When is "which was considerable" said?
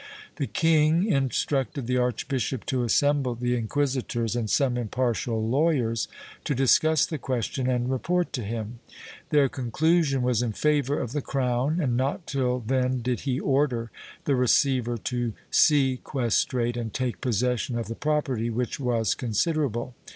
18.49-19.93